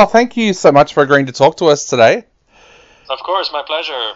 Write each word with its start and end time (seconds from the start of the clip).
Oh, 0.00 0.06
thank 0.06 0.36
you 0.36 0.52
so 0.52 0.70
much 0.70 0.94
for 0.94 1.02
agreeing 1.02 1.26
to 1.26 1.32
talk 1.32 1.56
to 1.56 1.64
us 1.66 1.86
today. 1.86 2.24
Of 3.10 3.18
course, 3.24 3.50
my 3.52 3.64
pleasure. 3.66 4.12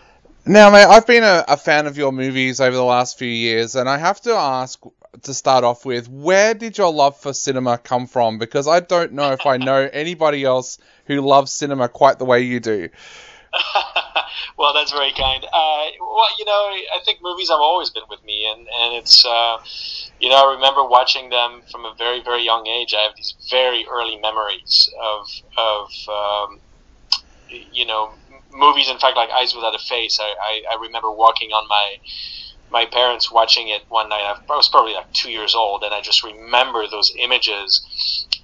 Now, 0.47 0.71
mate, 0.71 0.85
I've 0.85 1.09
been 1.09 1.25
a, 1.25 1.45
a, 1.49 1.57
fan 1.57 1.89
of 1.89 1.97
your 1.97 2.13
movies 2.13 2.61
over 2.61 2.77
the 2.77 2.85
last 2.85 3.19
few 3.19 3.27
years, 3.27 3.75
and 3.75 3.89
I 3.89 3.99
have 3.99 4.21
to 4.21 4.33
ask 4.33 4.81
to 5.23 5.35
start 5.35 5.65
off 5.65 5.85
with, 5.85 6.09
where 6.09 6.55
did 6.55 6.79
your 6.79 6.93
love 6.93 7.17
for 7.17 7.33
cinema 7.33 7.79
come 7.79 8.07
from? 8.07 8.39
Because 8.39 8.69
I 8.69 8.79
don't 8.79 9.15
know 9.15 9.33
if 9.33 9.45
I 9.45 9.57
know 9.57 9.79
anybody 9.93 10.45
else 10.45 10.79
who 11.07 11.21
loves 11.21 11.51
cinema 11.51 11.89
quite 11.89 12.21
the 12.21 12.27
way 12.27 12.43
you 12.43 12.61
do. 12.61 12.89
well, 14.59 14.73
that's 14.73 14.93
very 14.93 15.13
kind. 15.13 15.45
Uh, 15.45 15.85
well, 16.01 16.31
you 16.39 16.45
know, 16.45 16.71
I 16.95 17.01
think 17.05 17.19
movies 17.23 17.51
have 17.51 17.61
always 17.61 17.91
been 17.91 18.05
with 18.09 18.23
me, 18.25 18.47
and 18.51 18.67
and 18.81 18.97
it's 18.97 19.25
uh, 19.25 19.57
you 20.19 20.29
know 20.31 20.37
I 20.37 20.55
remember 20.55 20.87
watching 20.87 21.31
them 21.31 21.63
from 21.71 21.85
a 21.85 21.95
very 21.99 22.23
very 22.23 22.45
young 22.45 22.67
age. 22.67 22.95
I 22.97 23.03
have 23.03 23.13
these 23.17 23.35
very 23.51 23.85
early 23.91 24.19
memories 24.19 24.89
of 25.03 25.27
of 25.59 25.87
um, 26.09 26.61
you 27.49 27.87
know 27.87 28.11
movies. 28.53 28.89
In 28.89 28.99
fact, 28.99 29.17
like 29.17 29.31
Eyes 29.31 29.55
Without 29.55 29.75
a 29.75 29.79
Face. 29.79 30.19
I, 30.21 30.35
I, 30.41 30.77
I 30.77 30.81
remember 30.81 31.11
walking 31.13 31.51
on 31.51 31.69
my 31.69 31.97
my 32.71 32.87
parents 32.87 33.31
watching 33.31 33.69
it 33.69 33.83
one 33.89 34.09
night. 34.09 34.35
I 34.51 34.57
was 34.57 34.69
probably 34.71 34.95
like 34.95 35.13
two 35.15 35.31
years 35.31 35.55
old, 35.55 35.83
and 35.85 35.95
I 35.95 36.01
just 36.01 36.25
remember 36.25 36.85
those 36.89 37.13
images. 37.21 37.81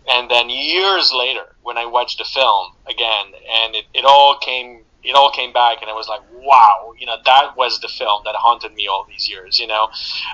And 0.08 0.30
then 0.30 0.50
years 0.50 1.12
later, 1.16 1.44
when 1.62 1.78
I 1.78 1.86
watched 1.86 2.18
the 2.18 2.24
film 2.24 2.68
again, 2.88 3.32
and 3.62 3.74
it, 3.74 3.84
it 3.94 4.04
all 4.04 4.38
came 4.38 4.84
it 5.02 5.14
all 5.14 5.30
came 5.30 5.52
back 5.52 5.78
and 5.80 5.90
I 5.90 5.94
was 5.94 6.08
like, 6.08 6.20
wow, 6.32 6.92
you 6.98 7.06
know, 7.06 7.16
that 7.24 7.56
was 7.56 7.80
the 7.80 7.88
film 7.88 8.22
that 8.24 8.34
haunted 8.34 8.74
me 8.74 8.88
all 8.88 9.06
these 9.08 9.28
years, 9.28 9.58
you 9.58 9.66
know. 9.66 9.84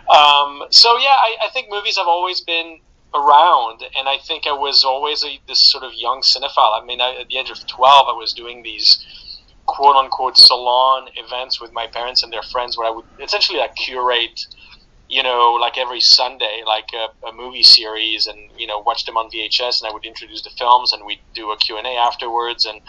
Um, 0.08 0.64
so 0.70 0.96
yeah, 0.96 1.16
I, 1.16 1.36
I, 1.44 1.50
think 1.52 1.70
movies 1.70 1.96
have 1.98 2.08
always 2.08 2.40
been 2.40 2.80
around, 3.14 3.84
and 3.96 4.08
I 4.08 4.18
think 4.18 4.46
I 4.46 4.52
was 4.52 4.82
always 4.84 5.24
a, 5.24 5.38
this 5.46 5.60
sort 5.60 5.84
of 5.84 5.92
young 5.94 6.22
cinephile. 6.22 6.80
I 6.80 6.84
mean, 6.84 7.00
I, 7.00 7.20
at 7.20 7.28
the 7.28 7.38
age 7.38 7.50
of 7.50 7.66
twelve, 7.66 8.08
I 8.08 8.12
was 8.12 8.32
doing 8.32 8.62
these 8.62 9.04
quote 9.66 9.96
unquote 9.96 10.36
salon 10.36 11.08
events 11.16 11.60
with 11.60 11.72
my 11.72 11.86
parents 11.86 12.22
and 12.22 12.32
their 12.32 12.42
friends, 12.42 12.76
where 12.76 12.86
I 12.86 12.90
would 12.90 13.04
essentially 13.20 13.58
like 13.58 13.74
curate 13.76 14.46
you 15.08 15.22
know, 15.22 15.56
like 15.60 15.76
every 15.76 16.00
Sunday, 16.00 16.62
like 16.66 16.88
a, 16.94 17.28
a, 17.28 17.32
movie 17.32 17.62
series, 17.62 18.26
and 18.26 18.38
you 18.56 18.66
know, 18.66 18.80
watch 18.80 19.04
them 19.04 19.16
on 19.16 19.30
VHS, 19.30 19.82
and 19.82 19.90
I 19.90 19.92
would 19.92 20.04
introduce 20.04 20.42
the 20.42 20.50
films, 20.58 20.92
and 20.92 21.04
we'd 21.04 21.20
do 21.34 21.50
a 21.50 21.56
Q 21.56 21.76
and 21.76 21.86
A 21.86 21.90
afterwards. 21.90 22.64
And 22.64 22.80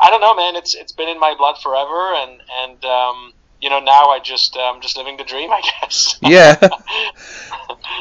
I 0.00 0.10
don't 0.10 0.20
know, 0.20 0.34
man, 0.34 0.56
it's 0.56 0.74
it's 0.74 0.92
been 0.92 1.08
in 1.08 1.18
my 1.18 1.34
blood 1.36 1.56
forever, 1.62 2.14
and 2.14 2.40
and 2.62 2.84
um, 2.84 3.32
you 3.60 3.70
know, 3.70 3.80
now 3.80 4.10
I 4.10 4.20
just 4.22 4.56
I'm 4.56 4.76
um, 4.76 4.80
just 4.80 4.96
living 4.96 5.16
the 5.16 5.24
dream, 5.24 5.50
I 5.50 5.62
guess. 5.80 6.18
yeah. 6.22 6.54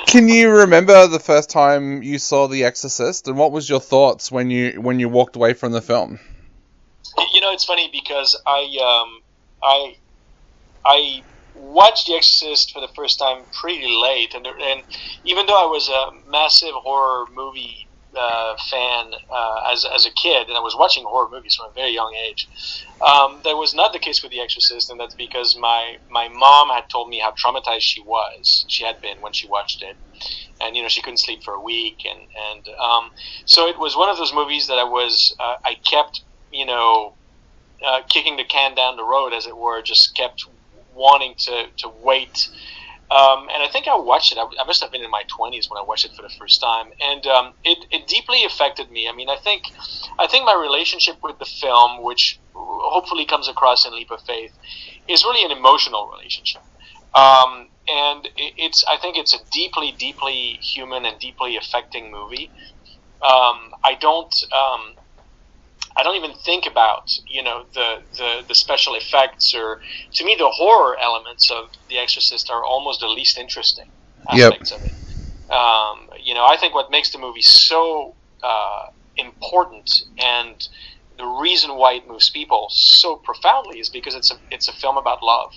Can 0.08 0.28
you 0.28 0.52
remember 0.52 1.08
the 1.08 1.20
first 1.20 1.50
time 1.50 2.04
you 2.04 2.20
saw 2.20 2.48
The 2.48 2.66
Exorcist, 2.66 3.28
and 3.28 3.38
what 3.38 3.52
was 3.52 3.70
your 3.70 3.80
thoughts 3.80 4.32
when 4.32 4.52
you 4.52 4.82
when 4.82 5.00
you 5.00 5.10
walked 5.10 5.36
away 5.36 5.54
from 5.54 5.72
the 5.72 5.82
film? 5.82 6.20
You 7.34 7.42
know, 7.42 7.52
it's 7.52 7.66
funny 7.66 7.90
because 7.92 8.40
I 8.46 8.62
um 8.82 9.22
I 9.64 9.96
I 10.86 11.24
watched 11.56 12.08
The 12.08 12.16
Exorcist 12.16 12.72
for 12.74 12.82
the 12.82 12.90
first 12.96 13.20
time 13.20 13.46
pretty 13.62 13.88
late, 13.88 14.34
and 14.34 14.46
and 14.48 14.84
even 15.26 15.46
though 15.46 15.62
I 15.62 15.68
was 15.68 15.90
a 15.90 16.08
massive 16.30 16.74
horror 16.76 17.26
movie 17.34 17.90
uh, 18.18 18.56
fan 18.70 19.12
uh, 19.34 19.72
as 19.72 19.86
as 19.96 20.06
a 20.06 20.12
kid, 20.22 20.48
and 20.48 20.58
I 20.58 20.62
was 20.62 20.76
watching 20.78 21.04
horror 21.08 21.30
movies 21.32 21.56
from 21.56 21.70
a 21.72 21.74
very 21.76 21.94
young 21.94 22.14
age, 22.30 22.48
um, 23.06 23.42
that 23.44 23.58
was 23.58 23.74
not 23.74 23.94
the 23.94 24.00
case 24.00 24.22
with 24.24 24.32
The 24.32 24.42
Exorcist, 24.42 24.90
and 24.90 25.00
that's 25.00 25.16
because 25.16 25.58
my 25.60 25.96
my 26.10 26.30
mom 26.30 26.70
had 26.70 26.86
told 26.92 27.10
me 27.10 27.20
how 27.20 27.34
traumatized 27.34 27.82
she 27.82 28.02
was. 28.02 28.66
She 28.70 28.84
had 28.84 28.96
been 29.02 29.22
when 29.22 29.34
she 29.34 29.48
watched 29.50 29.84
it, 29.84 29.98
and 30.62 30.76
you 30.76 30.84
know 30.84 30.90
she 30.90 31.02
couldn't 31.02 31.20
sleep 31.22 31.40
for 31.46 31.56
a 31.56 31.62
week, 31.64 32.00
and 32.06 32.22
and 32.54 32.66
um, 32.84 33.10
so 33.46 33.68
it 33.68 33.80
was 33.80 33.98
one 33.98 34.10
of 34.10 34.18
those 34.18 34.34
movies 34.34 34.68
that 34.68 34.80
I 34.80 34.86
was 34.86 35.36
uh, 35.40 35.56
I 35.66 35.76
kept 35.90 36.24
you 36.52 36.66
know. 36.66 37.18
Uh, 37.86 38.02
kicking 38.10 38.38
the 38.38 38.46
can 38.46 38.76
down 38.76 38.96
the 38.96 39.04
road, 39.04 39.34
as 39.34 39.46
it 39.46 39.58
were, 39.58 39.82
just 39.82 40.16
kept 40.16 40.42
wanting 40.96 41.36
to 41.40 41.66
to 41.78 41.92
wait. 42.02 42.50
Um, 43.12 43.48
and 43.54 43.62
I 43.62 43.68
think 43.72 43.88
I 43.88 43.96
watched 43.96 44.32
it. 44.32 44.40
I, 44.40 44.48
I, 44.60 44.66
must 44.66 44.82
have 44.82 44.92
been 44.92 45.04
in 45.04 45.12
my 45.12 45.22
twenties 45.28 45.70
when 45.70 45.78
I 45.78 45.86
watched 45.86 46.06
it 46.06 46.14
for 46.16 46.24
the 46.24 46.34
first 46.40 46.60
time, 46.60 46.88
and 47.00 47.28
um, 47.28 47.54
it, 47.64 47.86
it 47.92 48.08
deeply 48.08 48.44
affected 48.44 48.90
me. 48.90 49.08
I 49.08 49.14
mean, 49.14 49.30
I 49.30 49.36
think 49.44 49.64
I 50.18 50.26
think 50.26 50.46
my 50.46 50.56
relationship 50.60 51.18
with 51.22 51.38
the 51.38 51.46
film, 51.46 52.02
which 52.02 52.40
hopefully 52.56 53.26
comes 53.26 53.48
across 53.48 53.86
in 53.86 53.94
Leap 53.94 54.10
of 54.10 54.22
Faith, 54.22 54.52
is 55.08 55.24
really 55.24 55.46
an 55.46 55.56
emotional 55.56 56.08
relationship. 56.08 56.64
Um, 57.14 57.70
and 57.88 58.26
it, 58.26 58.54
it's 58.58 58.84
I 58.90 58.98
think 58.98 59.18
it's 59.18 59.34
a 59.34 59.40
deeply, 59.52 59.94
deeply 60.00 60.60
human 60.62 61.06
and 61.06 61.20
deeply 61.20 61.58
affecting 61.58 62.12
movie. 62.12 62.50
Um, 63.22 63.74
I 63.84 63.96
don't 64.00 64.34
um, 64.52 64.96
I 65.96 66.04
don't 66.04 66.16
even 66.16 66.36
think 66.38 66.66
about 66.66 67.12
you 67.28 67.44
know 67.44 67.66
the, 67.74 68.02
the 68.18 68.44
the 68.48 68.56
special 68.56 68.96
effects 68.96 69.54
or 69.54 69.82
to 70.14 70.26
me 70.26 70.36
the 70.38 70.50
horror 70.50 70.98
elements 71.00 71.52
of 71.52 71.70
The 71.90 71.98
Exorcist 71.98 72.50
are 72.50 72.64
almost 72.64 73.00
the 73.02 73.08
least 73.08 73.38
interesting 73.38 73.90
aspects 74.28 74.72
yep. 74.72 74.80
of 74.80 74.86
it. 74.86 74.94
Um, 75.52 76.10
you 76.20 76.34
know, 76.34 76.46
I 76.46 76.58
think 76.58 76.74
what 76.74 76.90
makes 76.90 77.12
the 77.12 77.20
movie 77.20 77.42
so 77.42 78.16
uh, 78.42 78.88
important 79.18 80.04
and 80.18 80.68
the 81.18 81.26
reason 81.26 81.76
why 81.76 81.94
it 81.94 82.08
moves 82.08 82.30
people 82.30 82.68
so 82.70 83.16
profoundly 83.16 83.80
is 83.80 83.90
because 83.90 84.16
it's 84.16 84.32
a 84.32 84.36
it's 84.52 84.68
a 84.68 84.74
film 84.74 84.98
about 84.98 85.22
love, 85.22 85.54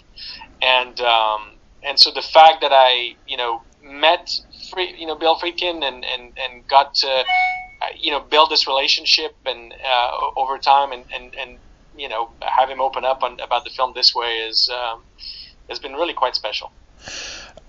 and 0.61 1.01
um, 1.01 1.53
and 1.83 1.99
so 1.99 2.11
the 2.11 2.23
fact 2.23 2.61
that 2.61 2.73
I 2.73 3.17
you 3.27 3.37
know 3.37 3.63
met 3.83 4.31
you 4.77 5.07
know 5.07 5.15
Bill 5.15 5.37
Friedkin 5.37 5.83
and 5.83 6.05
and 6.05 6.33
and 6.39 6.69
got 6.69 6.95
to 6.97 7.25
you 8.01 8.11
know 8.11 8.21
build 8.21 8.51
this 8.51 8.67
relationship 8.67 9.35
and 9.45 9.73
uh, 9.73 10.11
over 10.37 10.59
time 10.59 10.93
and, 10.93 11.05
and 11.15 11.35
and 11.35 11.59
you 11.97 12.09
know 12.09 12.31
have 12.41 12.69
him 12.69 12.81
open 12.81 13.05
up 13.05 13.23
on, 13.23 13.39
about 13.41 13.65
the 13.65 13.71
film 13.71 13.93
this 13.95 14.15
way 14.15 14.39
is 14.49 14.71
um, 14.73 15.03
has 15.69 15.79
been 15.79 15.93
really 15.93 16.15
quite 16.15 16.35
special. 16.35 16.71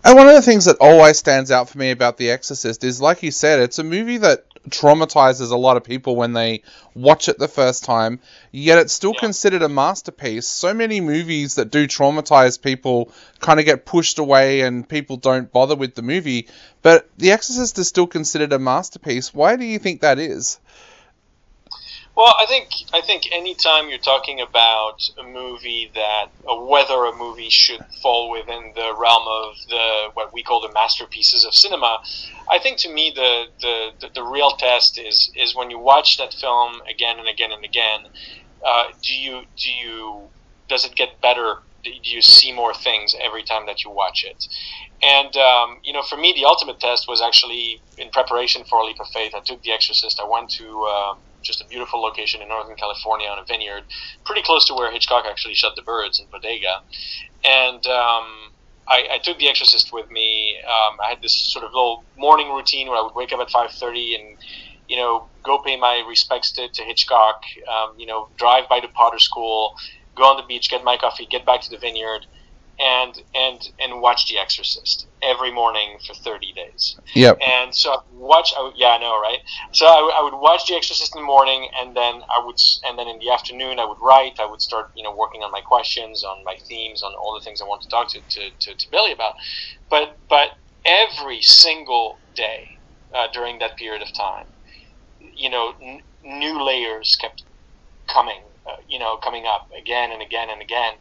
And 0.04 0.16
one 0.16 0.28
of 0.28 0.36
the 0.36 0.42
things 0.42 0.66
that 0.66 0.78
always 0.80 1.18
stands 1.18 1.52
out 1.52 1.70
for 1.70 1.78
me 1.78 1.92
about 1.92 2.18
The 2.18 2.32
Exorcist 2.32 2.84
is, 2.84 3.02
like 3.02 3.24
you 3.24 3.32
said, 3.32 3.60
it's 3.60 3.80
a 3.80 3.84
movie 3.84 4.18
that 4.18 4.46
traumatizes 4.70 5.52
a 5.52 5.58
lot 5.58 5.78
of 5.78 5.84
people 5.84 6.16
when 6.16 6.34
they 6.34 6.62
watch 6.94 7.30
it 7.30 7.38
the 7.38 7.48
first 7.48 7.84
time, 7.84 8.20
yet 8.52 8.80
it's 8.80 8.94
still 8.94 9.14
yeah. 9.14 9.20
considered 9.22 9.62
a 9.62 9.70
masterpiece. 9.70 10.48
So 10.48 10.74
many 10.74 11.02
movies 11.02 11.56
that 11.56 11.72
do 11.72 11.88
traumatize 11.88 12.62
people 12.62 13.12
kind 13.40 13.60
of 13.60 13.66
get 13.66 13.86
pushed 13.86 14.20
away 14.20 14.62
and 14.62 14.88
people 14.88 15.18
don't 15.18 15.52
bother 15.52 15.76
with 15.76 15.96
the 15.96 16.02
movie, 16.02 16.48
but 16.82 17.10
The 17.18 17.32
Exorcist 17.32 17.78
is 17.80 17.88
still 17.88 18.08
considered 18.08 18.54
a 18.54 18.60
masterpiece. 18.60 19.34
Why 19.34 19.56
do 19.56 19.66
you 19.66 19.80
think 19.80 20.02
that 20.02 20.20
is? 20.20 20.60
Well, 22.18 22.34
I 22.40 22.48
think 22.48 22.70
I 22.92 23.02
think 23.02 23.32
anytime 23.32 23.90
you're 23.90 24.00
talking 24.00 24.42
about 24.42 25.08
a 25.20 25.24
movie 25.24 25.92
that 25.94 26.30
uh, 26.50 26.56
whether 26.56 27.06
a 27.06 27.16
movie 27.16 27.52
should 27.52 27.80
fall 28.02 28.32
within 28.32 28.74
the 28.74 28.96
realm 28.98 29.28
of 29.28 29.56
the 29.70 30.10
what 30.16 30.34
we 30.34 30.42
call 30.42 30.60
the 30.60 30.74
masterpieces 30.74 31.46
of 31.46 31.54
cinema, 31.54 32.00
I 32.50 32.58
think 32.58 32.80
to 32.80 32.90
me 32.92 33.12
the 33.14 33.46
the, 33.62 33.90
the, 34.00 34.14
the 34.16 34.24
real 34.24 34.50
test 34.50 34.98
is 34.98 35.30
is 35.36 35.54
when 35.56 35.70
you 35.70 35.78
watch 35.78 36.18
that 36.18 36.34
film 36.34 36.82
again 36.90 37.20
and 37.20 37.28
again 37.28 37.52
and 37.52 37.64
again. 37.64 38.08
Uh, 38.66 38.86
do 39.04 39.14
you 39.14 39.44
do 39.56 39.72
you 39.72 40.22
does 40.70 40.86
it 40.86 40.96
get 40.96 41.22
better? 41.22 41.58
Do 41.84 41.92
you 42.02 42.24
see 42.24 42.52
more 42.52 42.74
things 42.74 43.16
every 43.22 43.44
time 43.44 43.68
that 43.68 43.84
you 43.84 43.92
watch 43.92 44.26
it? 44.26 44.44
And 45.04 45.38
um, 45.38 45.78
you 45.84 45.94
know, 45.94 46.02
for 46.02 46.18
me, 46.18 46.34
the 46.34 46.46
ultimate 46.46 46.80
test 46.80 47.08
was 47.08 47.22
actually 47.22 47.80
in 48.00 48.10
preparation 48.10 48.64
for 48.64 48.84
Leap 48.84 49.00
of 49.00 49.08
Faith. 49.10 49.34
I 49.36 49.42
took 49.42 49.62
The 49.62 49.72
Exorcist. 49.72 50.20
I 50.20 50.28
went 50.28 50.50
to 50.58 50.84
uh, 50.84 51.14
just 51.42 51.62
a 51.62 51.68
beautiful 51.68 52.02
location 52.02 52.42
in 52.42 52.50
Northern 52.50 52.76
California 52.76 53.28
on 53.28 53.40
a 53.40 53.46
vineyard, 53.46 53.84
pretty 54.26 54.42
close 54.42 54.66
to 54.68 54.74
where 54.74 54.92
Hitchcock 54.92 55.26
actually 55.30 55.54
shot 55.54 55.76
the 55.76 55.82
birds 55.82 56.20
in 56.20 56.26
Bodega. 56.32 56.82
And 57.44 57.86
um, 57.88 58.52
I, 58.88 59.08
I, 59.14 59.18
took 59.24 59.38
The 59.38 59.48
Exorcist 59.48 59.92
with 59.94 60.10
me. 60.10 60.58
Um, 60.66 60.98
I 61.04 61.10
had 61.10 61.22
this 61.22 61.36
sort 61.52 61.66
of 61.66 61.72
little 61.72 62.04
morning 62.18 62.50
routine 62.50 62.88
where 62.88 62.98
I 62.98 63.02
would 63.02 63.16
wake 63.16 63.32
up 63.32 63.40
at 63.40 63.50
5:30 63.50 64.20
and 64.20 64.38
you 64.88 64.98
know 64.98 65.28
go 65.44 65.60
pay 65.60 65.78
my 65.78 66.04
respects 66.08 66.52
to, 66.54 66.68
to 66.70 66.84
Hitchcock. 66.84 67.42
Um, 67.70 68.00
you 68.00 68.06
know, 68.06 68.30
drive 68.38 68.68
by 68.70 68.80
the 68.80 68.88
Potter 68.88 69.20
School, 69.20 69.76
go 70.16 70.24
on 70.24 70.38
the 70.38 70.44
beach, 70.44 70.70
get 70.70 70.84
my 70.84 70.98
coffee, 70.98 71.26
get 71.26 71.46
back 71.46 71.62
to 71.62 71.70
the 71.70 71.78
vineyard. 71.78 72.26
And 72.80 73.16
and 73.34 73.60
and 73.80 74.02
watch 74.02 74.28
The 74.28 74.38
Exorcist 74.38 75.08
every 75.22 75.52
morning 75.52 75.98
for 76.06 76.14
30 76.14 76.54
days. 76.54 76.96
Yep. 77.16 77.40
And 77.46 77.74
so 77.74 77.92
I 77.94 77.98
watch. 78.12 78.54
I, 78.56 78.72
yeah, 78.76 78.90
I 78.90 78.98
know, 79.00 79.20
right? 79.20 79.40
So 79.74 79.86
I, 79.86 80.20
I, 80.20 80.24
would 80.24 80.40
watch 80.40 80.68
The 80.68 80.76
Exorcist 80.76 81.16
in 81.16 81.22
the 81.22 81.26
morning, 81.26 81.70
and 81.80 81.96
then 81.96 82.22
I 82.30 82.44
would, 82.46 82.56
and 82.86 82.98
then 82.98 83.08
in 83.08 83.20
the 83.20 83.32
afternoon 83.32 83.80
I 83.80 83.86
would 83.86 83.98
write. 84.02 84.40
I 84.40 84.46
would 84.46 84.62
start, 84.62 84.88
you 84.96 85.04
know, 85.04 85.16
working 85.16 85.42
on 85.42 85.52
my 85.52 85.62
questions, 85.62 86.24
on 86.24 86.44
my 86.46 86.56
themes, 86.68 87.02
on 87.04 87.14
all 87.14 87.34
the 87.34 87.44
things 87.44 87.62
I 87.62 87.66
want 87.66 87.82
to 87.82 87.90
talk 87.90 88.10
to 88.12 88.20
to, 88.20 88.50
to, 88.60 88.76
to 88.76 88.88
Billy 88.92 89.12
about. 89.12 89.34
But 89.90 90.18
but 90.30 90.50
every 90.86 91.42
single 91.42 92.22
day 92.36 92.68
uh, 93.16 93.28
during 93.34 93.60
that 93.60 93.78
period 93.78 94.02
of 94.02 94.10
time, 94.16 94.46
you 95.20 95.50
know, 95.50 95.74
n- 95.82 96.02
new 96.24 96.64
layers 96.64 97.18
kept 97.20 97.44
coming 98.08 98.42
you 98.88 99.00
know, 99.00 99.18
coming 99.18 99.46
up 99.46 99.70
again 99.78 100.12
and 100.12 100.22
again 100.22 100.50
and 100.50 100.62
again, 100.62 100.94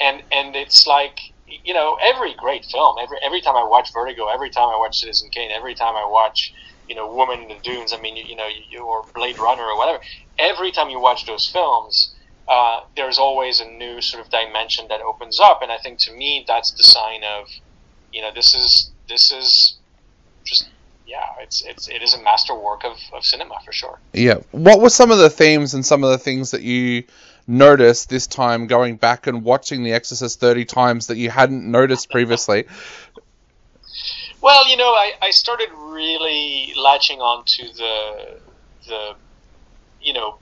and 0.00 0.22
and 0.32 0.56
it's 0.56 0.86
like 0.86 1.18
you 1.46 1.74
know 1.74 1.96
every 2.02 2.34
great 2.34 2.64
film, 2.64 2.96
every 3.02 3.18
every 3.24 3.40
time 3.40 3.56
I 3.56 3.64
watch 3.64 3.92
Vertigo, 3.92 4.28
every 4.28 4.50
time 4.50 4.68
I 4.68 4.76
watch 4.76 4.98
Citizen 4.98 5.30
Kane, 5.30 5.50
every 5.50 5.74
time 5.74 5.94
I 5.96 6.06
watch 6.06 6.52
you 6.88 6.94
know 6.94 7.12
Woman 7.12 7.42
in 7.42 7.48
the 7.48 7.58
Dunes, 7.62 7.92
I 7.92 8.00
mean 8.00 8.16
you, 8.16 8.24
you 8.24 8.36
know 8.36 8.48
you, 8.70 8.84
or 8.84 9.04
Blade 9.14 9.38
Runner 9.38 9.64
or 9.64 9.76
whatever, 9.76 10.00
every 10.38 10.72
time 10.72 10.90
you 10.90 11.00
watch 11.00 11.26
those 11.26 11.48
films. 11.52 12.10
Uh, 12.46 12.80
there's 12.94 13.16
always 13.18 13.58
a 13.58 13.64
new 13.64 14.02
sort 14.02 14.22
of 14.22 14.30
dimension 14.30 14.84
that 14.90 15.00
opens 15.00 15.40
up, 15.40 15.60
and 15.62 15.72
I 15.72 15.78
think 15.78 15.98
to 16.00 16.12
me 16.12 16.44
that's 16.46 16.72
the 16.72 16.82
sign 16.82 17.22
of, 17.24 17.46
you 18.12 18.20
know, 18.20 18.30
this 18.34 18.54
is 18.54 18.92
this 19.08 19.32
is 19.32 19.78
just 20.44 20.73
yeah, 21.06 21.26
it's 21.40 21.62
it's 21.62 21.88
it 21.88 22.02
is 22.02 22.14
a 22.14 22.22
masterwork 22.22 22.84
of, 22.84 22.96
of 23.12 23.24
cinema 23.24 23.56
for 23.64 23.72
sure. 23.72 23.98
Yeah. 24.12 24.38
What 24.52 24.80
were 24.80 24.90
some 24.90 25.10
of 25.10 25.18
the 25.18 25.30
themes 25.30 25.74
and 25.74 25.84
some 25.84 26.02
of 26.04 26.10
the 26.10 26.18
things 26.18 26.52
that 26.52 26.62
you 26.62 27.04
noticed 27.46 28.08
this 28.08 28.26
time 28.26 28.66
going 28.66 28.96
back 28.96 29.26
and 29.26 29.44
watching 29.44 29.82
The 29.82 29.92
Exorcist 29.92 30.40
thirty 30.40 30.64
times 30.64 31.08
that 31.08 31.16
you 31.16 31.30
hadn't 31.30 31.70
noticed 31.70 32.10
previously? 32.10 32.64
well, 34.40 34.68
you 34.68 34.76
know, 34.76 34.88
I, 34.88 35.12
I 35.20 35.30
started 35.30 35.68
really 35.74 36.72
latching 36.76 37.20
on 37.20 37.44
to 37.44 37.62
the 37.74 38.40
the 38.86 39.14
you 40.00 40.14
know 40.14 40.38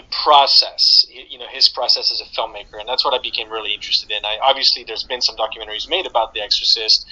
the 0.00 0.06
process, 0.24 1.04
you 1.10 1.38
know, 1.38 1.46
his 1.50 1.68
process 1.68 2.10
as 2.12 2.20
a 2.20 2.40
filmmaker, 2.40 2.78
and 2.78 2.88
that's 2.88 3.04
what 3.04 3.14
I 3.14 3.18
became 3.22 3.50
really 3.50 3.74
interested 3.74 4.10
in. 4.10 4.24
I 4.24 4.38
obviously 4.42 4.84
there's 4.84 5.04
been 5.04 5.20
some 5.20 5.36
documentaries 5.36 5.88
made 5.88 6.06
about 6.06 6.32
The 6.32 6.40
Exorcist. 6.40 7.06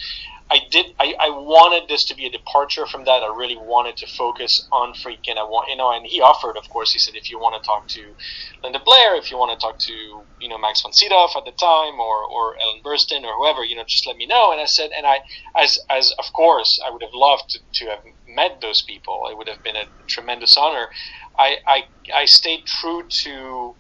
I 0.51 0.61
did. 0.71 0.87
I, 0.99 1.13
I 1.21 1.29
wanted 1.29 1.91
this 1.91 2.07
to 2.07 2.17
be 2.17 2.25
a 2.25 2.31
departure 2.31 2.87
from 2.87 3.05
that. 3.05 3.23
I 3.23 3.27
really 3.37 3.57
wanted 3.57 3.99
to 3.99 4.07
focus 4.07 4.67
on 4.73 4.95
Friedkin. 4.95 5.37
I 5.37 5.45
want, 5.45 5.69
you 5.69 5.77
know, 5.77 5.93
and 5.93 6.07
he 6.07 6.23
offered, 6.23 6.57
of 6.57 6.67
course. 6.71 6.91
He 6.91 6.99
said, 6.99 7.17
if 7.17 7.29
you 7.29 7.39
want 7.39 7.63
to 7.63 7.67
talk 7.67 7.87
to 7.89 8.17
Linda 8.65 8.81
Blair, 8.83 9.15
if 9.17 9.31
you 9.31 9.37
want 9.37 9.53
to 9.53 9.63
talk 9.63 9.79
to, 9.81 9.93
you 10.41 10.49
know, 10.49 10.57
Max 10.57 10.81
von 10.81 10.95
Sydow 10.95 11.29
at 11.37 11.45
the 11.45 11.53
time, 11.53 12.01
or 12.01 12.25
or 12.25 12.57
Ellen 12.63 12.81
Burstyn, 12.83 13.25
or 13.25 13.37
whoever, 13.37 13.63
you 13.63 13.77
know, 13.77 13.85
just 13.85 14.07
let 14.07 14.17
me 14.17 14.25
know. 14.25 14.51
And 14.51 14.59
I 14.59 14.65
said, 14.65 14.89
and 14.97 15.07
I, 15.07 15.21
as 15.55 15.79
as 15.91 16.15
of 16.19 16.33
course, 16.33 16.81
I 16.81 16.91
would 16.91 17.03
have 17.03 17.13
loved 17.13 17.51
to, 17.51 17.59
to 17.85 17.91
have 17.91 18.01
met 18.27 18.63
those 18.63 18.81
people. 18.81 19.29
It 19.31 19.37
would 19.37 19.49
have 19.49 19.63
been 19.63 19.77
a 19.77 19.85
tremendous 20.07 20.57
honor. 20.57 20.89
I, 21.39 21.57
I 21.67 21.85
I 22.15 22.25
stayed 22.27 22.65
true 22.67 23.05
to 23.25 23.77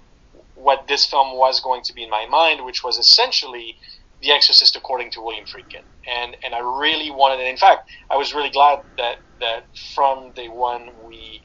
what 0.55 0.87
this 0.89 1.07
film 1.07 1.37
was 1.37 1.61
going 1.61 1.83
to 1.85 1.93
be 1.95 2.05
in 2.05 2.11
my 2.11 2.27
mind, 2.31 2.65
which 2.65 2.85
was 2.85 2.99
essentially 2.99 3.77
the 4.21 4.33
Exorcist 4.33 4.77
according 4.77 5.11
to 5.13 5.23
William 5.23 5.45
Friedkin, 5.47 5.87
and 6.07 6.37
and 6.45 6.55
I 6.55 6.61
really 6.61 7.11
wanted. 7.11 7.41
And 7.41 7.49
in 7.49 7.57
fact, 7.59 7.83
I 8.11 8.17
was 8.17 8.35
really 8.35 8.51
glad 8.51 8.81
that 8.99 9.17
that 9.41 9.65
from 9.95 10.33
day 10.35 10.49
one 10.49 10.91
we 11.05 11.43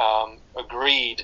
um, 0.00 0.40
agreed 0.58 1.22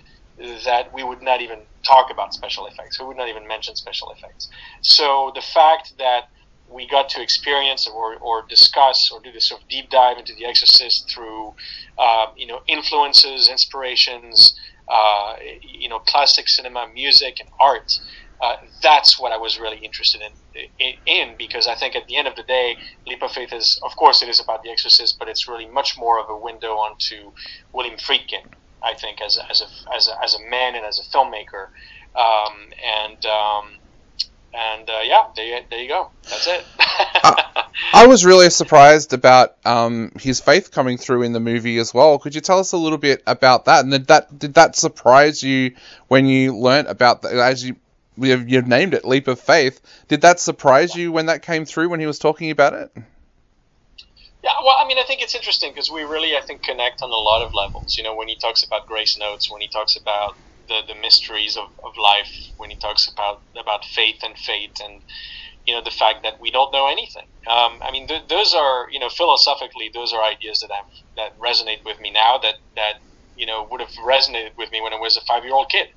that 0.65 0.93
we 0.95 1.05
would 1.05 1.23
not 1.23 1.43
even 1.43 1.67
talk 1.87 2.09
about 2.11 2.35
special 2.35 2.67
effects. 2.67 2.99
We 3.01 3.07
would 3.07 3.17
not 3.17 3.29
even 3.29 3.47
mention 3.49 3.77
special 3.77 4.11
effects. 4.17 4.49
So 4.83 5.33
the 5.35 5.43
fact 5.43 5.95
that 5.99 6.25
we 6.73 6.89
got 6.89 7.09
to 7.11 7.23
experience 7.23 7.87
or, 7.87 8.17
or 8.17 8.45
discuss 8.49 9.11
or 9.13 9.21
do 9.21 9.33
this 9.33 9.49
sort 9.49 9.63
of 9.63 9.69
deep 9.69 9.91
dive 9.91 10.19
into 10.19 10.35
The 10.35 10.47
Exorcist 10.47 11.11
through, 11.11 11.55
uh, 11.99 12.27
you 12.37 12.47
know, 12.47 12.61
influences, 12.67 13.49
inspirations, 13.49 14.55
uh, 14.89 15.37
you 15.63 15.89
know, 15.89 15.99
classic 16.01 16.49
cinema, 16.49 16.89
music, 16.93 17.39
and 17.41 17.49
art 17.61 17.99
uh, 18.43 18.57
that's 18.83 19.21
what 19.21 19.31
I 19.31 19.37
was 19.37 19.61
really 19.61 19.79
interested 19.79 20.21
in, 20.21 20.95
in, 21.07 21.37
because 21.39 21.69
I 21.69 21.77
think 21.77 21.95
at 21.95 22.09
the 22.09 22.17
end 22.17 22.27
of 22.27 22.35
the 22.35 22.43
day, 22.43 22.77
Leap 23.07 23.23
of 23.23 23.31
Faith 23.31 23.53
is, 23.53 23.79
of 23.85 23.95
course, 23.95 24.21
it 24.21 24.29
is 24.29 24.41
about 24.41 24.65
The 24.65 24.71
Exorcist, 24.71 25.17
but 25.17 25.29
it's 25.29 25.47
really 25.47 25.67
much 25.67 25.97
more 25.97 26.19
of 26.19 26.29
a 26.29 26.37
window 26.37 26.73
onto 26.73 27.33
William 27.73 27.97
Friedkin. 27.97 28.51
I 28.83 28.95
think 28.95 29.23
as 29.23 29.39
as 29.49 29.61
a 29.61 29.95
as 29.95 30.09
a, 30.09 30.21
as 30.25 30.35
a 30.35 30.41
man 30.51 30.75
and 30.75 30.85
as 30.85 30.99
a 30.99 31.17
filmmaker, 31.17 31.69
um, 32.17 32.67
and 32.85 33.25
um, 33.27 33.79
and 34.55 34.89
uh, 34.89 35.01
yeah, 35.05 35.29
there, 35.35 35.61
there 35.71 35.81
you 35.81 35.89
go. 35.89 36.11
That's 36.25 36.47
it. 36.47 36.65
I, 36.79 37.65
I, 37.95 38.07
was 38.07 38.25
really 38.25 38.51
surprised 38.51 39.13
about 39.13 39.57
um, 39.65 40.13
his 40.21 40.41
faith 40.41 40.71
coming 40.71 40.99
through 40.99 41.23
in 41.23 41.33
the 41.33 41.41
movie 41.41 41.79
as 41.79 41.95
well. 41.95 42.19
Could 42.19 42.35
you 42.35 42.41
tell 42.41 42.59
us 42.59 42.73
a 42.73 42.77
little 42.77 42.99
bit 42.99 43.23
about 43.27 43.65
that? 43.67 43.85
And 43.85 43.93
did 43.93 44.07
that 44.09 44.39
did 44.39 44.55
that 44.55 44.77
surprise 44.77 45.43
you 45.43 45.75
when 46.09 46.27
you 46.27 46.57
learnt 46.57 46.89
about 46.89 47.23
that? 47.23 47.33
As 47.35 47.65
you 47.65 47.77
you've, 48.17 48.49
you've 48.49 48.67
named 48.67 48.95
it 48.95 49.05
leap 49.05 49.29
of 49.29 49.41
faith. 49.41 49.81
Did 50.09 50.21
that 50.23 50.41
surprise 50.41 50.95
you 50.95 51.13
when 51.13 51.27
that 51.27 51.43
came 51.43 51.65
through 51.65 51.89
when 51.89 52.01
he 52.01 52.07
was 52.07 52.19
talking 52.19 52.51
about 52.51 52.75
it? 52.75 52.93
Yeah, 54.45 54.51
well, 54.65 54.77
I 54.79 54.87
mean, 54.89 54.99
I 54.99 55.05
think 55.05 55.23
it's 55.23 55.37
interesting 55.37 55.71
because 55.71 55.91
we 55.91 56.03
really, 56.03 56.37
I 56.37 56.41
think, 56.41 56.63
connect 56.65 57.01
on 57.01 57.11
a 57.11 57.15
lot 57.15 57.43
of 57.43 57.55
levels. 57.55 57.97
You 57.97 58.03
know, 58.03 58.17
when 58.17 58.27
he 58.27 58.35
talks 58.35 58.65
about 58.65 58.87
grace 58.87 59.17
notes, 59.17 59.51
when 59.51 59.61
he 59.61 59.69
talks 59.69 59.97
about 59.97 60.37
the, 60.73 60.95
the 60.95 60.99
mysteries 61.01 61.57
of, 61.57 61.69
of 61.85 61.93
life, 62.01 62.33
when 62.57 62.71
he 62.71 62.77
talks 62.77 63.09
about 63.13 63.43
about 63.59 63.85
faith 63.85 64.21
and 64.23 64.37
fate, 64.39 64.81
and 64.83 65.03
you 65.67 65.75
know 65.75 65.83
the 65.83 65.91
fact 65.91 66.23
that 66.23 66.41
we 66.41 66.51
don't 66.51 66.73
know 66.73 66.89
anything. 66.89 67.29
Um, 67.47 67.79
I 67.83 67.91
mean, 67.93 68.09
th- 68.09 68.29
those 68.29 68.55
are 68.55 68.91
you 68.91 68.99
know 68.99 69.09
philosophically, 69.09 69.91
those 69.93 70.13
are 70.13 70.23
ideas 70.23 70.61
that 70.61 70.71
i 70.73 70.81
that 71.17 71.39
resonate 71.39 71.85
with 71.85 72.01
me 72.01 72.11
now. 72.11 72.39
That 72.43 72.57
that 72.77 72.95
you 73.37 73.47
know 73.47 73.67
would 73.71 73.81
have 73.81 73.95
resonated 74.07 74.57
with 74.57 74.71
me 74.73 74.81
when 74.81 74.93
I 74.93 75.01
was 75.01 75.17
a 75.17 75.21
five 75.23 75.45
year 75.45 75.55
old 75.55 75.69
kid, 75.71 75.89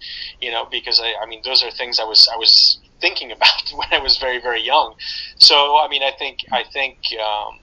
you 0.42 0.52
know, 0.52 0.68
because 0.70 1.00
I, 1.00 1.14
I 1.22 1.26
mean 1.26 1.42
those 1.44 1.64
are 1.64 1.72
things 1.72 2.00
I 2.00 2.04
was 2.06 2.28
I 2.34 2.38
was 2.38 2.80
thinking 3.00 3.32
about 3.32 3.62
when 3.76 3.88
I 3.92 4.00
was 4.00 4.18
very 4.18 4.42
very 4.42 4.62
young. 4.62 4.96
So 5.40 5.78
I 5.78 5.88
mean 5.90 6.04
I 6.04 6.12
think 6.18 6.40
I 6.52 6.64
think 6.74 6.98
um, 7.20 7.60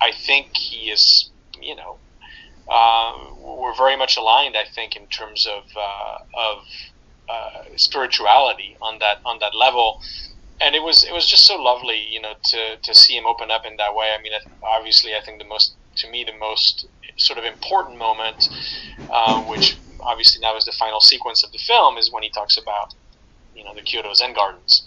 I 0.00 0.12
think 0.12 0.56
he 0.56 0.90
is 0.90 1.30
you 1.60 1.76
know 1.76 1.98
uh, 2.70 3.12
we're 3.38 3.76
very 3.76 3.96
much 3.96 4.16
aligned 4.16 4.56
I 4.56 4.64
think 4.74 4.96
in 4.96 5.06
terms 5.08 5.46
of 5.46 5.64
uh, 5.76 6.16
of 6.36 6.58
uh, 7.30 7.62
spirituality 7.76 8.76
on 8.82 8.98
that 8.98 9.18
on 9.24 9.38
that 9.40 9.54
level. 9.54 10.00
And 10.60 10.74
it 10.74 10.82
was 10.82 11.04
it 11.04 11.12
was 11.12 11.28
just 11.28 11.44
so 11.44 11.56
lovely, 11.56 12.06
you 12.10 12.20
know, 12.20 12.34
to, 12.50 12.76
to 12.82 12.94
see 12.94 13.16
him 13.16 13.24
open 13.26 13.50
up 13.50 13.62
in 13.64 13.76
that 13.76 13.94
way. 13.94 14.08
I 14.16 14.20
mean, 14.20 14.32
obviously, 14.62 15.14
I 15.14 15.20
think 15.24 15.40
the 15.40 15.48
most 15.48 15.76
to 15.96 16.10
me 16.10 16.24
the 16.24 16.36
most 16.38 16.86
sort 17.18 17.38
of 17.38 17.44
important 17.44 17.98
moment, 17.98 18.48
uh, 19.12 19.42
which 19.42 19.80
obviously 20.00 20.40
now 20.40 20.56
is 20.56 20.64
the 20.64 20.72
final 20.72 21.00
sequence 21.00 21.44
of 21.44 21.52
the 21.52 21.58
film, 21.58 21.96
is 21.96 22.10
when 22.12 22.22
he 22.22 22.30
talks 22.30 22.56
about 22.56 22.94
you 23.54 23.64
know 23.64 23.74
the 23.74 23.82
Kyoto 23.82 24.12
Zen 24.14 24.34
Gardens, 24.34 24.82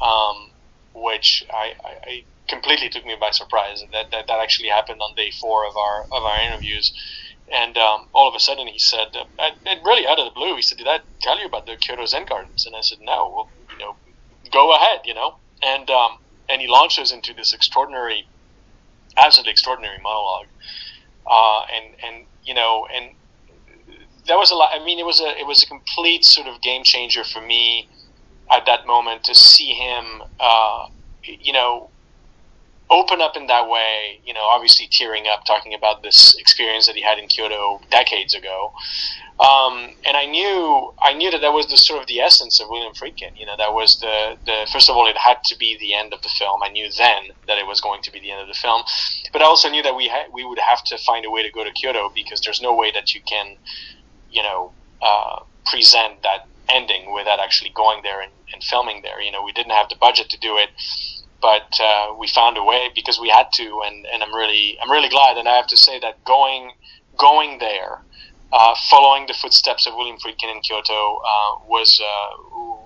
um, 0.00 0.50
which 0.94 1.44
I, 1.52 1.72
I, 1.84 1.90
I, 2.10 2.24
completely 2.48 2.90
took 2.90 3.06
me 3.06 3.16
by 3.18 3.30
surprise. 3.30 3.82
That, 3.92 4.10
that 4.10 4.26
that 4.26 4.40
actually 4.40 4.68
happened 4.68 5.00
on 5.00 5.14
day 5.14 5.30
four 5.40 5.66
of 5.66 5.76
our 5.76 6.04
of 6.12 6.24
our 6.24 6.40
interviews. 6.40 6.92
And 7.52 7.76
um, 7.76 8.08
all 8.14 8.28
of 8.28 8.34
a 8.34 8.40
sudden, 8.40 8.66
he 8.66 8.78
said, 8.78 9.08
uh, 9.38 9.50
really 9.84 10.06
out 10.06 10.18
of 10.18 10.24
the 10.24 10.30
blue, 10.30 10.56
he 10.56 10.62
said, 10.62 10.78
"Did 10.78 10.88
I 10.88 11.00
tell 11.20 11.38
you 11.38 11.46
about 11.46 11.66
the 11.66 11.76
Kyoto 11.76 12.06
Zen 12.06 12.24
Gardens?" 12.24 12.66
And 12.66 12.74
I 12.74 12.80
said, 12.80 12.98
"No." 13.00 13.32
Well, 13.34 13.48
you 13.70 13.78
know, 13.78 13.96
go 14.50 14.74
ahead, 14.74 15.00
you 15.04 15.14
know. 15.14 15.36
And 15.62 15.90
um, 15.90 16.18
and 16.48 16.62
he 16.62 16.68
launches 16.68 17.12
into 17.12 17.34
this 17.34 17.52
extraordinary, 17.52 18.26
absolutely 19.16 19.52
extraordinary 19.52 19.98
monologue 20.02 20.46
uh, 21.26 21.62
and 21.74 21.94
and 22.04 22.26
you 22.44 22.54
know, 22.54 22.86
and 22.94 23.10
that 24.26 24.36
was 24.36 24.50
a 24.50 24.54
lot. 24.54 24.70
I 24.74 24.84
mean, 24.84 24.98
it 24.98 25.06
was 25.06 25.20
a 25.20 25.38
it 25.38 25.46
was 25.46 25.62
a 25.62 25.66
complete 25.66 26.24
sort 26.24 26.46
of 26.46 26.60
game 26.60 26.84
changer 26.84 27.24
for 27.24 27.40
me 27.40 27.88
at 28.54 28.66
that 28.66 28.86
moment 28.86 29.24
to 29.24 29.34
see 29.34 29.72
him, 29.72 30.22
uh, 30.38 30.88
you 31.22 31.52
know, 31.52 31.90
open 32.94 33.20
up 33.20 33.36
in 33.36 33.46
that 33.48 33.68
way. 33.68 34.20
You 34.24 34.32
know, 34.32 34.44
obviously 34.50 34.88
tearing 34.90 35.26
up, 35.26 35.44
talking 35.44 35.74
about 35.74 36.02
this 36.02 36.34
experience 36.38 36.86
that 36.86 36.96
he 36.96 37.02
had 37.02 37.18
in 37.18 37.26
Kyoto 37.28 37.80
decades 37.90 38.34
ago, 38.34 38.72
um, 39.40 39.90
and 40.06 40.16
I 40.16 40.26
knew 40.26 40.94
I 41.02 41.12
knew 41.12 41.30
that 41.32 41.40
that 41.40 41.52
was 41.52 41.66
the 41.66 41.76
sort 41.76 42.00
of 42.00 42.06
the 42.06 42.20
essence 42.20 42.60
of 42.60 42.68
William 42.68 42.94
Friedkin. 42.94 43.36
You 43.36 43.46
know, 43.46 43.56
that 43.58 43.72
was 43.74 43.98
the 43.98 44.36
the 44.46 44.68
first 44.72 44.88
of 44.88 44.96
all, 44.96 45.08
it 45.08 45.16
had 45.16 45.42
to 45.46 45.58
be 45.58 45.76
the 45.78 45.94
end 45.94 46.14
of 46.14 46.22
the 46.22 46.28
film. 46.28 46.62
I 46.62 46.68
knew 46.68 46.88
then 46.96 47.34
that 47.48 47.58
it 47.58 47.66
was 47.66 47.80
going 47.80 48.02
to 48.02 48.12
be 48.12 48.20
the 48.20 48.30
end 48.30 48.40
of 48.40 48.48
the 48.48 48.54
film, 48.54 48.82
but 49.32 49.42
I 49.42 49.46
also 49.46 49.68
knew 49.68 49.82
that 49.82 49.96
we 49.96 50.08
ha- 50.08 50.30
we 50.32 50.44
would 50.44 50.60
have 50.60 50.84
to 50.84 50.98
find 50.98 51.24
a 51.24 51.30
way 51.30 51.42
to 51.42 51.50
go 51.50 51.64
to 51.64 51.72
Kyoto 51.72 52.12
because 52.14 52.40
there's 52.42 52.62
no 52.62 52.74
way 52.74 52.92
that 52.92 53.14
you 53.14 53.20
can, 53.22 53.56
you 54.30 54.42
know, 54.42 54.72
uh, 55.02 55.40
present 55.66 56.22
that 56.22 56.46
ending 56.68 57.12
without 57.12 57.40
actually 57.40 57.70
going 57.70 58.02
there 58.02 58.20
and, 58.20 58.32
and 58.52 58.62
filming 58.62 59.02
there. 59.02 59.20
You 59.20 59.32
know, 59.32 59.42
we 59.42 59.52
didn't 59.52 59.72
have 59.72 59.88
the 59.88 59.96
budget 59.96 60.30
to 60.30 60.38
do 60.38 60.56
it 60.56 60.70
but 61.44 61.78
uh, 61.78 62.14
we 62.18 62.26
found 62.26 62.56
a 62.56 62.64
way 62.64 62.88
because 62.94 63.20
we 63.20 63.28
had 63.28 63.48
to, 63.52 63.82
and, 63.84 64.06
and 64.06 64.22
I'm 64.22 64.34
really 64.34 64.78
I'm 64.80 64.90
really 64.90 65.10
glad. 65.10 65.36
And 65.36 65.46
I 65.46 65.56
have 65.56 65.66
to 65.66 65.76
say 65.76 66.00
that 66.00 66.24
going 66.24 66.72
going 67.18 67.58
there 67.58 68.00
uh, 68.50 68.74
following 68.88 69.26
the 69.26 69.34
footsteps 69.34 69.86
of 69.86 69.92
William 69.94 70.16
Friedkin 70.16 70.50
in 70.50 70.62
Kyoto 70.62 71.20
uh, 71.32 71.52
was 71.68 72.00
uh, 72.00 72.30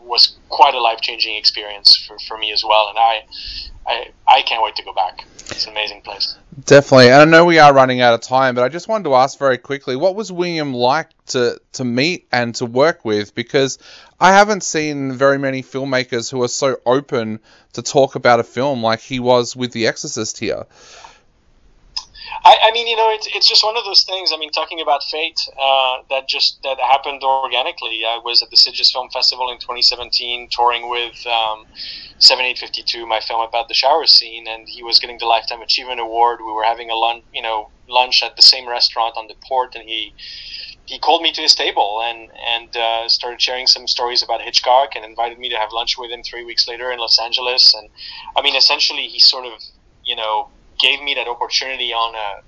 was 0.03 0.39
quite 0.49 0.75
a 0.75 0.81
life 0.81 1.01
changing 1.01 1.37
experience 1.37 1.95
for, 2.05 2.17
for 2.27 2.37
me 2.37 2.51
as 2.51 2.65
well. 2.65 2.89
And 2.89 2.99
I, 2.99 3.15
I 3.87 4.11
I 4.27 4.43
can't 4.43 4.61
wait 4.61 4.75
to 4.75 4.83
go 4.83 4.93
back. 4.93 5.25
It's 5.53 5.65
an 5.67 5.71
amazing 5.71 6.03
place. 6.03 6.37
Definitely, 6.65 7.11
and 7.11 7.21
I 7.21 7.25
know 7.27 7.45
we 7.45 7.59
are 7.59 7.75
running 7.75 8.01
out 8.01 8.15
of 8.15 8.23
time, 8.23 8.55
but 8.55 8.65
I 8.65 8.69
just 8.69 8.89
wanted 8.89 9.05
to 9.05 9.15
ask 9.15 9.39
very 9.39 9.59
quickly, 9.59 9.97
what 9.97 10.15
was 10.15 10.33
William 10.33 10.73
like 10.73 11.09
to 11.27 11.61
to 11.73 11.85
meet 11.85 12.27
and 12.33 12.55
to 12.57 12.65
work 12.67 13.05
with? 13.05 13.35
Because 13.35 13.79
I 14.19 14.33
haven't 14.33 14.63
seen 14.63 15.13
very 15.13 15.39
many 15.39 15.63
filmmakers 15.63 16.31
who 16.31 16.43
are 16.43 16.49
so 16.49 16.81
open 16.87 17.41
to 17.75 17.83
talk 17.83 18.15
about 18.15 18.41
a 18.41 18.45
film 18.45 18.83
like 18.83 19.01
he 19.01 19.21
was 19.21 19.55
with 19.55 19.73
The 19.73 19.87
Exorcist 19.89 20.39
here. 20.39 20.65
I, 22.45 22.57
I 22.65 22.71
mean, 22.73 22.87
you 22.87 22.97
know, 22.97 23.11
it's, 23.11 23.29
it's 23.35 23.49
just 23.49 23.65
one 23.65 23.77
of 23.77 23.85
those 23.85 24.05
things. 24.05 24.31
I 24.33 24.39
mean, 24.39 24.51
talking 24.51 24.81
about 24.81 25.03
fate, 25.05 25.39
uh, 25.61 25.99
that 26.11 26.29
just 26.29 26.61
that 26.63 26.79
happened 26.81 27.23
organically. 27.23 28.03
I 28.07 28.21
was 28.23 28.43
at 28.43 28.51
the 28.51 28.57
Sitges 28.57 28.93
Film 28.93 29.09
Festival 29.13 29.51
in 29.51 29.59
2017, 29.59 30.49
touring 30.51 30.89
with 30.89 31.17
um, 31.27 31.67
7852, 32.19 33.07
my 33.07 33.21
film 33.21 33.41
about 33.47 33.69
the 33.69 33.75
shower 33.75 34.07
scene, 34.07 34.47
and 34.49 34.69
he 34.69 34.83
was 34.83 34.99
getting 34.99 35.19
the 35.19 35.27
Lifetime 35.27 35.63
Achievement 35.63 36.01
Award. 36.01 36.41
We 36.45 36.53
were 36.53 36.65
having 36.65 36.91
a 36.91 36.95
lunch, 36.95 37.25
you 37.33 37.43
know, 37.43 37.71
lunch 37.89 38.23
at 38.23 38.37
the 38.37 38.43
same 38.43 38.69
restaurant 38.69 39.15
on 39.17 39.29
the 39.29 39.35
port, 39.47 39.75
and 39.75 39.89
he 39.89 40.15
he 40.85 40.99
called 40.99 41.23
me 41.23 41.33
to 41.33 41.43
his 41.43 41.55
table 41.55 42.01
and 42.03 42.31
and 42.57 42.77
uh, 42.77 43.09
started 43.09 43.41
sharing 43.41 43.67
some 43.67 43.87
stories 43.87 44.23
about 44.23 44.43
Hitchcock 44.43 44.91
and 44.97 45.05
invited 45.05 45.39
me 45.39 45.49
to 45.51 45.57
have 45.57 45.71
lunch 45.73 45.97
with 45.99 46.11
him 46.11 46.23
three 46.23 46.45
weeks 46.45 46.67
later 46.67 46.91
in 46.91 46.99
Los 46.99 47.19
Angeles. 47.19 47.75
And 47.75 47.89
I 48.37 48.43
mean, 48.43 48.57
essentially, 48.57 49.07
he 49.07 49.19
sort 49.21 49.47
of 49.47 49.53
you 50.05 50.17
know 50.17 50.51
gave 50.79 51.03
me 51.03 51.15
that 51.15 51.29
opportunity 51.29 51.93
on 51.93 52.15
a 52.15 52.43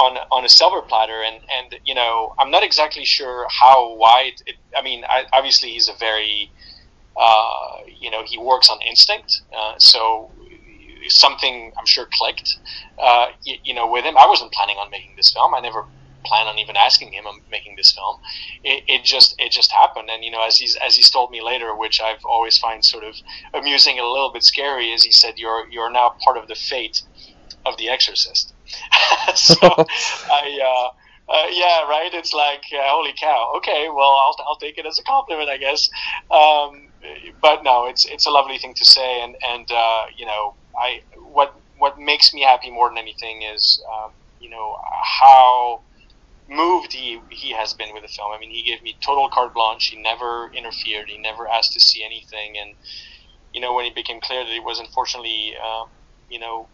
on 0.00 0.16
on 0.30 0.44
a 0.44 0.48
silver 0.48 0.82
platter. 0.82 1.22
And 1.22 1.40
and 1.50 1.80
you 1.84 1.94
know 1.94 2.34
I'm 2.38 2.50
not 2.50 2.62
exactly 2.62 3.04
sure 3.04 3.46
how 3.48 3.94
wide 3.94 4.42
it, 4.46 4.56
I 4.76 4.82
mean 4.82 5.04
I, 5.04 5.24
obviously 5.32 5.70
he's 5.70 5.88
a 5.88 5.94
very 5.98 6.50
uh, 7.16 7.78
you 7.86 8.10
know 8.10 8.22
he 8.24 8.38
works 8.38 8.70
on 8.70 8.80
instinct. 8.82 9.42
Uh, 9.56 9.74
so 9.78 10.30
something 11.08 11.72
I'm 11.76 11.86
sure 11.86 12.06
clicked 12.12 12.58
uh, 12.98 13.28
you, 13.44 13.56
you, 13.64 13.74
know 13.74 13.90
with 13.90 14.04
him. 14.04 14.16
I 14.16 14.26
wasn't 14.26 14.52
planning 14.52 14.76
on 14.76 14.90
making 14.90 15.16
this 15.16 15.32
film. 15.32 15.54
I 15.54 15.60
never 15.60 15.84
planned 16.24 16.48
on 16.48 16.58
even 16.58 16.76
asking 16.76 17.12
him 17.12 17.26
I'm 17.26 17.40
making 17.50 17.76
this 17.76 17.92
film. 17.92 18.20
It, 18.62 18.84
it 18.86 19.04
just 19.04 19.34
it 19.38 19.50
just 19.50 19.72
happened. 19.72 20.08
And 20.10 20.24
you 20.24 20.30
know 20.30 20.44
as 20.46 20.58
he's 20.58 20.76
as 20.76 20.96
he's 20.96 21.10
told 21.10 21.30
me 21.30 21.42
later 21.42 21.74
which 21.74 22.00
I've 22.00 22.24
always 22.24 22.58
find 22.58 22.84
sort 22.84 23.04
of 23.04 23.16
amusing 23.52 23.98
and 23.98 24.06
a 24.06 24.10
little 24.10 24.32
bit 24.32 24.44
scary 24.44 24.90
is 24.90 25.02
he 25.02 25.12
said 25.12 25.38
you're 25.38 25.68
you're 25.70 25.90
now 25.90 26.14
part 26.24 26.36
of 26.36 26.48
the 26.48 26.54
fate 26.54 27.02
of 27.66 27.76
The 27.76 27.88
Exorcist. 27.88 28.54
so 29.34 29.56
I, 29.60 30.60
uh, 30.62 31.32
uh, 31.32 31.46
yeah, 31.50 31.82
right. 31.88 32.10
It's 32.12 32.32
like 32.32 32.64
uh, 32.72 32.82
holy 32.82 33.14
cow. 33.18 33.54
Okay, 33.58 33.88
well, 33.88 34.10
I'll, 34.10 34.36
I'll 34.46 34.56
take 34.56 34.78
it 34.78 34.86
as 34.86 34.98
a 34.98 35.02
compliment, 35.02 35.48
I 35.48 35.56
guess. 35.56 35.88
Um, 36.30 36.88
but 37.40 37.64
no, 37.64 37.86
it's 37.86 38.04
it's 38.04 38.26
a 38.26 38.30
lovely 38.30 38.58
thing 38.58 38.74
to 38.74 38.84
say, 38.84 39.22
and 39.22 39.36
and 39.48 39.70
uh, 39.70 40.04
you 40.16 40.26
know, 40.26 40.54
I 40.78 41.02
what 41.32 41.54
what 41.78 41.98
makes 41.98 42.34
me 42.34 42.42
happy 42.42 42.70
more 42.70 42.88
than 42.88 42.98
anything 42.98 43.42
is 43.42 43.82
um, 43.92 44.12
you 44.40 44.50
know 44.50 44.76
how 45.02 45.80
moved 46.48 46.92
he 46.92 47.20
he 47.30 47.52
has 47.52 47.72
been 47.72 47.92
with 47.94 48.02
the 48.02 48.08
film. 48.08 48.32
I 48.32 48.38
mean, 48.38 48.50
he 48.50 48.62
gave 48.62 48.82
me 48.82 48.96
total 49.00 49.28
carte 49.28 49.54
blanche. 49.54 49.88
He 49.88 49.96
never 50.00 50.50
interfered. 50.54 51.08
He 51.08 51.18
never 51.18 51.48
asked 51.48 51.72
to 51.74 51.80
see 51.80 52.04
anything, 52.04 52.56
and 52.58 52.74
you 53.52 53.60
know, 53.60 53.74
when 53.74 53.86
it 53.86 53.94
became 53.94 54.20
clear 54.20 54.44
that 54.44 54.52
it 54.52 54.64
was 54.64 54.78
unfortunately, 54.80 55.54
uh, 55.62 55.84
you 56.30 56.38
know, 56.38 56.68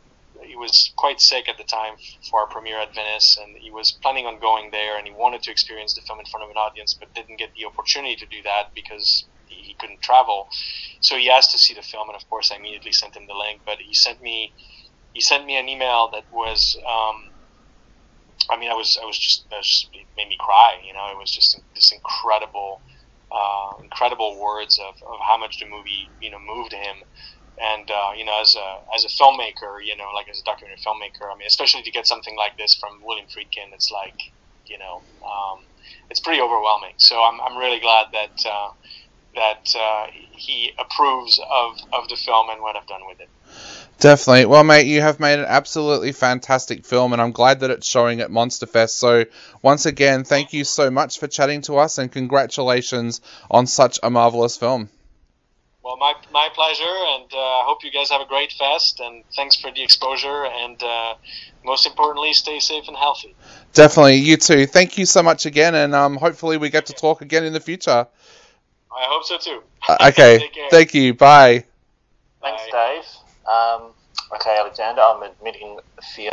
he 0.45 0.57
was 0.57 0.93
quite 0.97 1.21
sick 1.21 1.49
at 1.49 1.59
the 1.59 1.65
time 1.65 1.95
for 2.31 2.41
our 2.41 2.47
premiere 2.49 2.81
at 2.81 2.95
Venice, 2.95 3.39
and 3.41 3.57
he 3.59 3.71
was 3.71 3.99
planning 4.03 4.27
on 4.27 4.41
going 4.41 4.71
there, 4.71 4.97
and 4.99 5.07
he 5.07 5.13
wanted 5.13 5.43
to 5.43 5.51
experience 5.51 5.95
the 5.95 6.03
film 6.07 6.19
in 6.21 6.27
front 6.27 6.45
of 6.45 6.51
an 6.51 6.57
audience, 6.57 6.95
but 6.99 7.13
didn't 7.15 7.39
get 7.39 7.51
the 7.55 7.65
opportunity 7.65 8.17
to 8.17 8.27
do 8.27 8.43
that 8.45 8.75
because 8.75 9.27
he, 9.47 9.57
he 9.57 9.75
couldn't 9.79 10.03
travel. 10.03 10.49
So 11.01 11.17
he 11.17 11.31
asked 11.31 11.53
to 11.53 11.59
see 11.59 11.75
the 11.75 11.83
film, 11.83 12.09
and 12.09 12.17
of 12.17 12.29
course, 12.29 12.51
I 12.53 12.57
immediately 12.57 12.93
sent 12.93 13.17
him 13.17 13.27
the 13.27 13.35
link. 13.35 13.63
But 13.65 13.79
he 13.79 13.95
sent 13.95 14.23
me 14.23 14.55
he 15.13 15.21
sent 15.21 15.47
me 15.47 15.59
an 15.59 15.69
email 15.69 16.11
that 16.13 16.25
was. 16.31 16.77
Um, 16.87 17.33
I 18.51 18.59
mean, 18.59 18.71
I 18.71 18.75
was, 18.75 18.99
I 19.03 19.05
was 19.05 19.19
just, 19.19 19.51
just, 19.51 19.91
it 19.93 20.07
made 20.17 20.29
me 20.29 20.37
cry. 20.39 20.81
You 20.87 20.95
know, 20.95 21.11
it 21.11 21.19
was 21.19 21.31
just 21.31 21.61
this 21.75 21.93
incredible, 21.93 22.81
uh, 23.31 23.83
incredible 23.83 24.41
words 24.41 24.79
of, 24.79 24.95
of 25.07 25.19
how 25.27 25.37
much 25.37 25.59
the 25.59 25.67
movie, 25.67 26.13
you 26.21 26.31
know, 26.31 26.39
moved 26.39 26.73
him 26.73 26.97
and 27.61 27.91
uh, 27.91 28.13
you 28.17 28.25
know, 28.25 28.41
as 28.41 28.57
a 28.57 28.79
as 28.95 29.05
a 29.05 29.09
filmmaker, 29.09 29.85
you 29.85 29.97
know, 29.97 30.09
like 30.15 30.29
as 30.29 30.41
a 30.41 30.45
documentary 30.45 30.79
filmmaker, 30.79 31.33
I 31.33 31.37
mean, 31.37 31.47
especially 31.47 31.83
to 31.83 31.91
get 31.91 32.07
something 32.07 32.37
like 32.37 32.57
this 32.57 32.75
from 32.75 33.03
William 33.03 33.27
Friedkin, 33.27 33.73
it's 33.73 33.91
like, 33.91 34.21
you 34.67 34.79
know, 34.79 35.03
um, 35.25 35.61
it's 36.11 36.21
pretty 36.21 36.41
overwhelming. 36.41 36.95
So 36.99 37.23
I'm 37.23 37.41
I'm 37.41 37.57
really 37.57 37.81
glad 37.81 38.07
that 38.13 38.47
uh, 38.47 38.71
that 39.35 39.75
uh, 39.79 40.07
he 40.33 40.73
approves 40.79 41.41
of 41.51 41.77
of 41.93 42.09
the 42.09 42.17
film 42.17 42.49
and 42.51 42.63
what 42.63 42.77
I've 42.77 42.87
done 42.87 43.07
with 43.07 43.21
it. 43.21 43.29
Definitely. 43.99 44.47
Well, 44.47 44.63
mate, 44.63 44.87
you 44.87 45.01
have 45.01 45.19
made 45.19 45.41
an 45.41 45.47
absolutely 45.49 46.13
fantastic 46.13 46.87
film, 46.87 47.13
and 47.13 47.21
I'm 47.21 47.33
glad 47.33 47.61
that 47.61 47.71
it's 47.71 47.87
showing 47.87 48.21
at 48.21 48.31
Monsterfest. 48.31 48.91
So, 48.91 49.25
once 49.61 49.87
again, 49.87 50.23
thank 50.23 50.53
you 50.53 50.63
so 50.63 50.89
much 50.89 51.19
for 51.19 51.27
chatting 51.27 51.63
to 51.63 51.79
us, 51.79 51.99
and 51.99 52.13
congratulations 52.13 53.21
on 53.51 53.67
such 53.67 53.99
a 54.03 54.11
marvelous 54.11 54.57
film. 54.57 54.89
Well, 55.89 55.97
my, 55.97 56.13
my 56.31 56.51
pleasure, 56.55 56.85
and 56.85 57.33
uh, 57.33 57.39
I 57.39 57.63
hope 57.65 57.83
you 57.83 57.91
guys 57.91 58.11
have 58.11 58.21
a 58.21 58.27
great 58.27 58.53
fest, 58.53 59.01
and 59.01 59.25
thanks 59.35 59.57
for 59.57 59.71
the 59.71 59.83
exposure, 59.83 60.45
and 60.45 60.83
uh, 60.83 61.15
most 61.65 61.87
importantly, 61.87 62.35
stay 62.35 62.61
safe 62.61 62.89
and 62.89 62.95
healthy. 62.95 63.35
Definitely, 63.73 64.17
you 64.17 64.37
too. 64.37 64.67
Thank 64.67 64.99
you 64.99 65.07
so 65.07 65.23
much 65.23 65.47
again, 65.47 65.75
and 65.75 65.95
um, 65.95 66.17
hopefully 66.17 66.59
we 66.59 66.69
get 66.69 66.85
to 66.87 66.93
talk 66.93 67.23
again 67.23 67.43
in 67.43 67.55
the 67.55 67.61
future. 67.61 68.07
I 68.93 69.05
hope 69.09 69.25
so 69.25 69.39
too. 69.39 69.63
Uh, 69.89 70.09
okay, 70.09 70.51
thank 70.71 70.93
you. 70.93 71.15
Bye. 71.15 71.65
Thanks, 72.43 72.65
Dave. 72.71 73.05
Um, 73.51 73.93
okay, 74.35 74.59
Alexander, 74.61 75.01
I'm 75.01 75.23
admitting 75.23 75.79
fear. 76.15 76.33